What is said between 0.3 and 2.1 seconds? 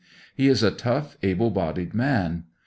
He is a tough, able bodied